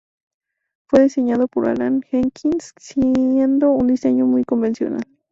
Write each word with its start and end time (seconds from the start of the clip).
Fue 0.87 1.03
diseñado 1.03 1.47
por 1.47 1.69
Alan 1.69 2.01
Jenkins, 2.01 2.73
siendo 2.75 3.69
un 3.69 3.85
diseño 3.85 4.25
muy 4.25 4.43
convencional. 4.43 5.03